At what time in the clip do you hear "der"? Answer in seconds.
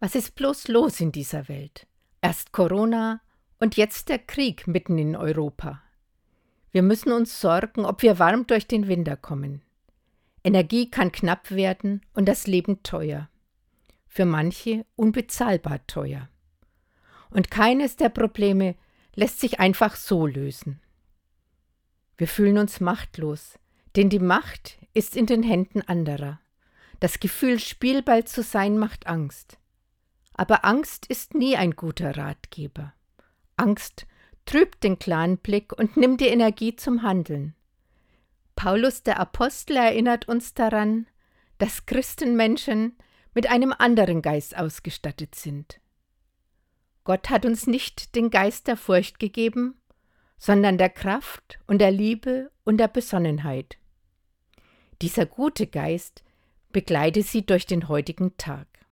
4.08-4.20, 17.96-18.08, 39.02-39.18, 48.68-48.76, 50.78-50.90, 51.78-51.90, 52.78-52.88